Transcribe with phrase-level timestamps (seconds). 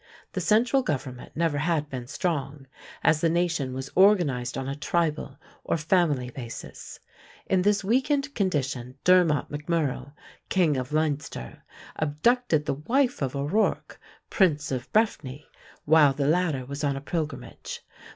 [0.31, 2.65] The central government never had been strong,
[3.03, 6.99] as the nation was organized on a tribal or family basis.
[7.45, 10.13] In this weakened condition Dermot MacMurrough,
[10.49, 11.61] king of Leinster,
[11.97, 13.99] abducted the wife of O'Rourke,
[14.31, 15.45] prince of Breffni,
[15.85, 17.83] while the latter was on a pilgrimage.